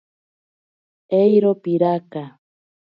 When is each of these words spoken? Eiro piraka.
Eiro 1.21 1.51
piraka. 1.63 2.23